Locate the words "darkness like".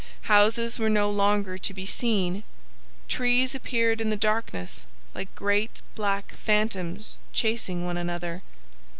4.15-5.29